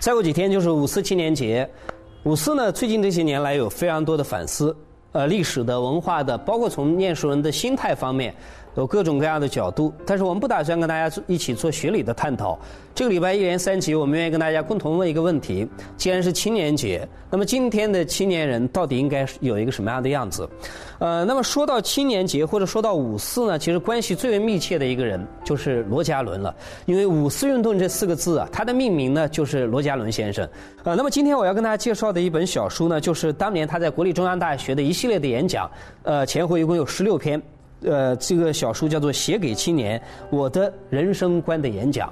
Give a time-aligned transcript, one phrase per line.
[0.00, 1.68] 再过几天就是五四青年节，
[2.22, 4.74] 五四呢，最近这些年来有非常多的反思，
[5.12, 8.34] 呃，历史的、文化的，包括从念书人的心态方面。
[8.76, 12.58] 有各种各样的角度，但是我们不打算跟大家一起做学理的探讨。
[12.94, 15.66] 这个礼拜一连三集，我们愿意跟大家共同问一个问题：
[15.96, 20.48] 既然是青年节，那么今天的青年人到底应该有一个什么样的样子？
[20.98, 26.54] 呃，那么说到青年节或者说到五四呢，其实关系最为密切的一个人就是罗家伦了。
[26.84, 30.46] 因为五四运动这四个字啊，它的命名呢就是罗家伦先生。
[30.82, 35.70] 呃，那么今天我要跟大家介绍的一本小书呢，就是当年他在国立中央大学的一系列的演讲，
[36.02, 37.40] 呃，前后一共有十六篇。
[37.82, 42.08] 呃，这个小书叫做《写给青年我的人生观的演讲》。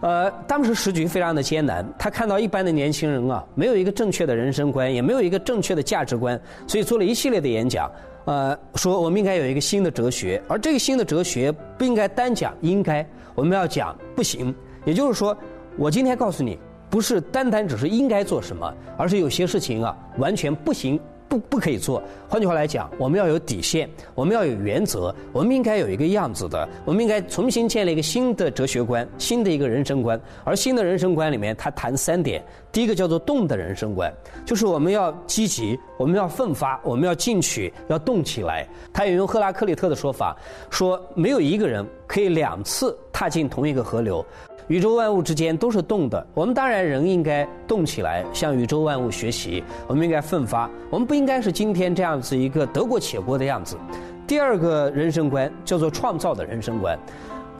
[0.00, 7.90] 呃，当时时局非常的艰难，他看到一般的年轻人啊，没有一个正确的人生观，也没有一个正确的价值观，所以做了一系列的演讲。
[8.26, 14.54] 呃，说我们应该有一个新的哲学，而这个新的哲学不应该单讲应该，我们要讲不行。
[14.84, 15.36] 也就是说，
[15.76, 16.56] 我今天告诉你，
[16.88, 21.00] 不是单单只是应该做什么，而是有些事情啊，完全不行。
[21.28, 22.02] 不不可以做。
[22.28, 30.20] 换句话来讲，我们要有底线，我们要有原则，我们应该有一个样子的，我们应该重新建立一个新的哲学观，新的一个人生观。
[30.44, 34.12] 而新的人生观里面，他谈三点：第一个叫做动的人生观，
[34.44, 38.66] 就是我们要积极，我们要奋发，我们要进取，要动起来。
[38.92, 40.36] 他引用赫拉克利特的说法，
[40.70, 44.24] 说没有一个人可以两次踏进同一个河流。
[44.68, 49.64] 宇宙万物之间都是动的，我们当然人应该动起来，向宇宙万物学习。
[49.86, 53.78] 我们应该奋发，我们不应该是今天这样子一个得过且过的样子。
[54.26, 56.98] 第二个人生观叫做创造的人生观。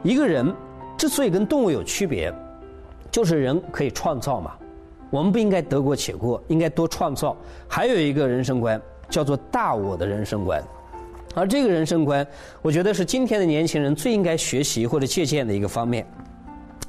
[0.02, 0.54] 一个人
[0.98, 2.30] 之所以跟动物有区别，
[3.10, 4.52] 就是人可以创造嘛。
[5.08, 7.34] 我们不应该得过且过，应该多创造。
[7.66, 8.78] 还有一个人生观
[9.08, 10.62] 叫做大我的人生观，
[11.34, 12.26] 而这个人生观，
[12.60, 16.06] 我觉得是今天的年轻人最应该学习或者借鉴的一个方面。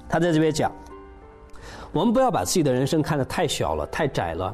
[0.10, 0.72] 他在这边讲，
[1.92, 4.54] 我们不要把自己的人生看得太小了、太窄了，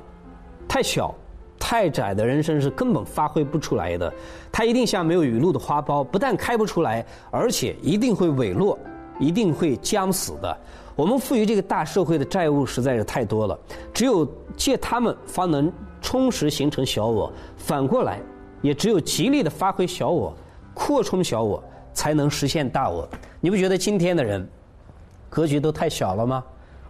[0.67, 1.16] 太小、
[1.57, 4.13] 太窄的人生是根本发挥不出来的。
[4.51, 8.77] 它一定像没有雨露的花苞，不但开不出来，而且一定会萎落，
[9.17, 10.57] 一定会将死的。
[10.95, 13.57] 我们赋予这个大社会的债务实在是太多了，
[13.93, 18.19] 只有借他们方能充实形成小我，反过来，
[18.61, 20.33] 也只有极力的发挥小我、
[20.73, 23.07] 扩充小我，才能实现大我。
[23.41, 24.47] 你不觉得今天的人？
[25.35, 26.41] 格局都太小了吗？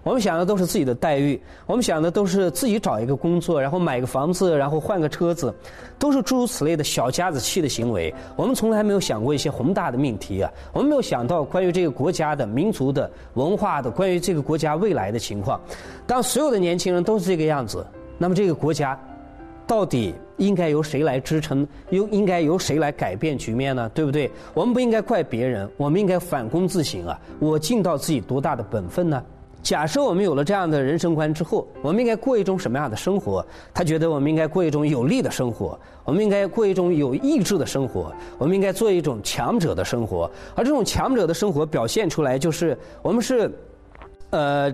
[0.04, 5.52] 我们想的都是自己的待遇，我们想的都是自己找一个工作，然后买个房子，然后换个车子，
[5.98, 8.14] 都是诸如此类的小家子气的行为。
[8.36, 10.52] 我们从来没有想过一些宏大的命题啊！
[10.74, 15.60] 我们没有想到关于这个国家的民族的文化的，关于这个国家未来的情况。
[16.06, 17.84] 当所有的年轻人都是这个样子，
[18.20, 18.96] 那么这个国家。
[19.68, 21.68] 到底应该由谁来支撑？
[21.90, 23.90] 又应该由谁来改变局面呢？
[23.94, 24.30] 对不对？
[24.54, 27.20] 我们不应该怪别人，我们应该反躬自省啊！
[27.40, 29.24] 我尽到自己多大的本分呢？
[29.64, 33.44] 假设我们有了这样的人生观之后，我们应该过一种什么样的生活？
[33.74, 40.30] 他觉得我们应该过一种有利的生活，我们应该过一种有意志的生活，我们应该做一种强者的生活。
[40.54, 43.52] 而这种强者的生活表现出来，就是我们是，
[44.30, 44.72] 呃，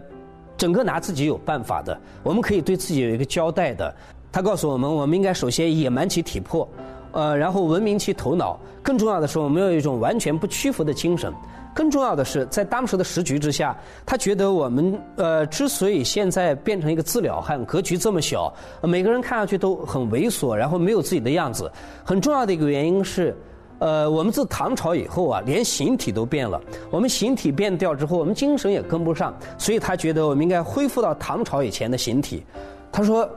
[0.58, 3.96] 整个拿自己有办法的，我们可以对自己有一个交代的。
[4.31, 6.68] 他告诉我们，我们应该首先野蛮其体魄，
[7.12, 8.58] 呃，然后文明其头脑。
[8.81, 11.31] 更重要的是，我们要有一种完全不屈服的精神。
[11.74, 21.72] 更重要的是，在当时的时局之下，他觉得我们呃，之所以现在变成一个自了汉，格局这么小，每个人看上去都很猥琐，然后没有自己的样子。
[22.03, 23.36] 很重要的一个原因是，
[23.80, 26.59] 呃，我们自唐朝以后啊，连形体都变了。
[26.90, 32.44] 我们形体变掉之后，我们精神也跟不上，所以他觉得我们应该恢复到唐朝以前的形体。
[32.91, 33.30] 他说。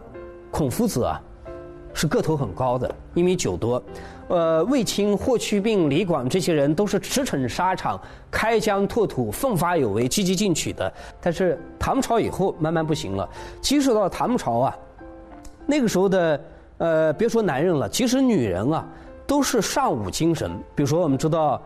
[0.54, 1.20] 孔夫子啊，
[1.92, 3.82] 是个头很高的，一米九多。
[4.28, 8.00] 呃，卫青、霍去病、李广这些人都是驰骋沙场、
[8.31, 10.91] 开疆拓土、奋发有为、积极进取的。
[11.20, 13.28] 但是唐朝以后慢慢不行了。
[13.60, 14.78] 即使到唐朝啊，
[15.66, 16.41] 那个时候的
[16.78, 18.86] 呃，别说男人了，即使女人啊，
[19.27, 20.48] 都是尚武精神。
[20.77, 21.60] 比如说，我们知道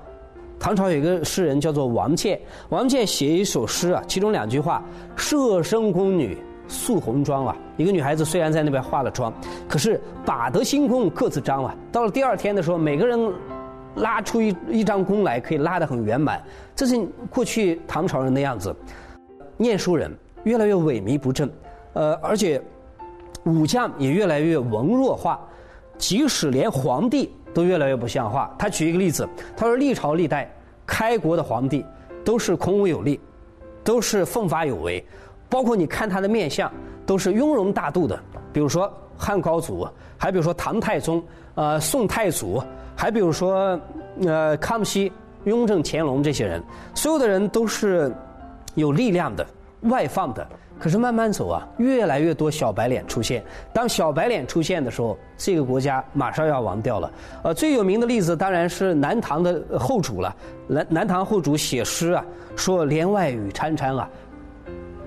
[0.58, 4.82] 唐朝有一个诗人叫做王建，王建写一首诗啊，其中两句话
[5.14, 6.38] ：“舍身宫女。”
[6.68, 9.32] 素红妆啊，一个女孩子虽然在那边化了妆，
[9.66, 11.74] 可是把得星空各自张啊。
[11.90, 13.32] 到了第二天的时候，每个人
[13.96, 16.40] 拉出一一张弓来，可以拉得很圆满。
[16.76, 18.74] 这是过去唐朝人的样子。
[19.56, 21.50] 念书人越来越萎靡不振，
[21.94, 22.62] 呃，而且
[23.44, 25.40] 武将也越来越文弱化，
[25.96, 28.54] 即使连皇帝都越来越不像话。
[28.58, 30.48] 他举一个例子，他说历朝历代
[30.86, 31.84] 开国的皇帝
[32.24, 33.18] 都是孔武有力，
[33.82, 35.04] 都是奋发有为。
[35.48, 36.70] 包括你看他的面相，
[37.06, 38.18] 都是雍容大度的。
[38.52, 39.86] 比如说汉高祖，
[40.16, 41.22] 还比如说唐太宗，
[41.54, 42.62] 呃，宋太祖，
[42.96, 43.78] 还比如说
[44.26, 45.12] 呃康熙、
[45.44, 46.62] 雍正、乾隆这些人，
[46.94, 48.12] 所有的人都是
[48.74, 49.46] 有力量的，
[49.82, 50.46] 外放的。
[50.80, 53.42] 可是慢慢走啊，越来越多小白脸出现。
[53.72, 57.10] 当小白脸出现的时候，这个国家马上要亡掉了。
[57.42, 60.32] 呃，最有名的例子当然是南唐的后主了。
[60.68, 62.24] 南南唐后主写诗啊，
[62.54, 64.08] 说“帘外雨潺潺啊，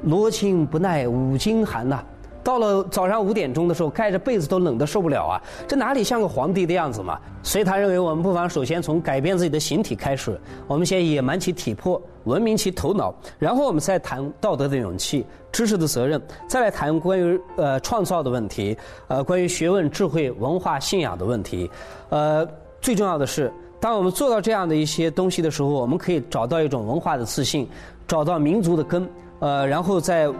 [0.03, 2.03] 罗衾不耐五更寒”呐。
[2.44, 5.42] 到了早上五点钟的时候，盖着被子都冷得受不了啊！
[5.68, 7.19] 这哪里像个皇帝的样子嘛？
[7.44, 10.42] 所以他认为，我们不妨首先从改变自己的形体开始。
[10.65, 18.75] 我们先野蛮其体魄，文明其头脑，然后我们再谈道德的勇气、知识的责任，再来谈关于呃创造的问题，
[19.07, 21.69] 呃关于学问、智慧、文化、信仰的问题。
[22.09, 22.44] 呃，
[22.81, 27.69] 最重要的是，当我们做到这样的一些东西的时候，我们可以找到一种文化的自信，
[28.07, 29.07] 找到民族的根，
[29.42, 30.32] 呃，然后在。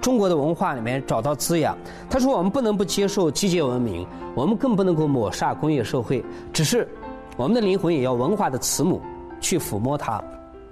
[0.00, 1.76] 中国的文化里面找到滋养。
[2.08, 6.24] 他说：“我们不能不接受机械文明，我们更不能够抹煞工业社会。
[6.52, 6.88] 只是，
[7.36, 9.02] 我们的灵魂也要文化的慈母
[9.40, 10.22] 去抚摸它，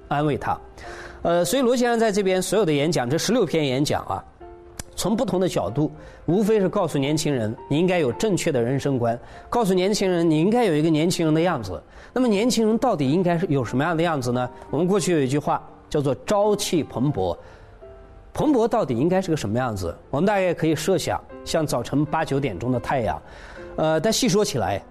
[0.07, 0.57] 安慰它。”
[1.23, 4.23] 呃，所以罗先生在这边所有的演讲，这十六篇演讲啊，
[4.95, 5.91] 从不同的角度，
[6.27, 9.15] 无非是告诉年轻人，你应该有正确的人生观；
[9.51, 11.83] 告诉年轻人，你应该有一个年轻人的样子。
[12.12, 14.49] 那么，年轻人到底应该是有什么样的样子呢？
[14.71, 15.61] 我们过去有一句话
[15.97, 17.35] 叫做“朝气蓬勃”。
[18.35, 19.97] 蓬勃到底应该是个什么样子？
[20.11, 23.23] 我们大概可以设想，像早晨八九点钟的太阳。
[23.77, 24.83] 呃，但细说起来，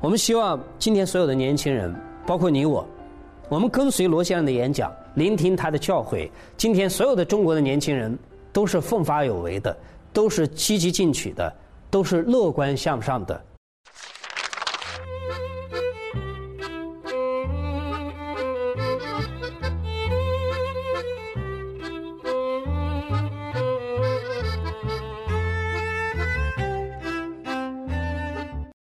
[0.00, 1.94] 我们希望今天所有的年轻人，
[2.26, 2.84] 包括你我，
[3.48, 6.28] 我们跟随罗先生的演讲，聆听他的教诲。
[6.56, 8.18] 今天所有的中国的年轻人
[8.52, 9.76] 都是奋发有为的，
[10.12, 11.54] 都是积极进取的，
[11.88, 13.40] 都是乐观向上的。